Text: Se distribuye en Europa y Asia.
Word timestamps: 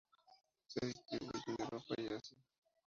Se 0.65 0.83
distribuye 0.83 1.31
en 1.45 1.61
Europa 1.61 1.93
y 1.97 2.11
Asia. 2.11 2.39